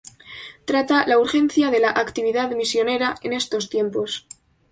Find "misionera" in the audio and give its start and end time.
2.55-3.13